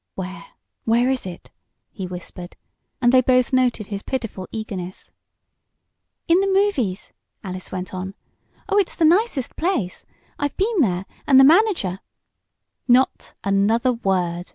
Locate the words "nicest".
9.05-9.55